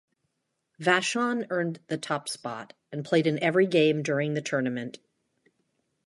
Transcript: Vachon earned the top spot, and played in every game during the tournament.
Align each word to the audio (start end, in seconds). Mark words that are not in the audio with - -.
Vachon 0.79 1.45
earned 1.51 1.79
the 1.85 1.95
top 1.95 2.27
spot, 2.27 2.73
and 2.91 3.05
played 3.05 3.27
in 3.27 3.37
every 3.37 3.67
game 3.67 4.01
during 4.01 4.33
the 4.33 4.41
tournament. 4.41 4.97